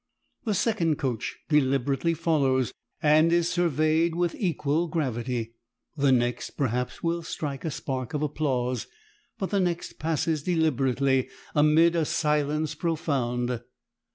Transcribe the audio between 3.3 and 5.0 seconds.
is surveyed with equal